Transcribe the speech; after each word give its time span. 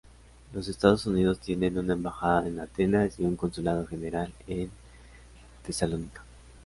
Los 0.51 0.67
Estados 0.67 1.05
Unidos 1.05 1.39
tienen 1.39 1.77
una 1.77 1.93
embajada 1.93 2.47
en 2.47 2.59
Atenas 2.59 3.19
y 3.19 3.23
un 3.23 3.35
consulado 3.35 3.85
general 3.85 4.33
en 4.47 4.71
Tesalónica. 5.63 6.23